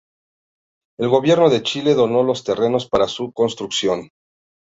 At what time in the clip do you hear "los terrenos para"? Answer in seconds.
2.23-3.07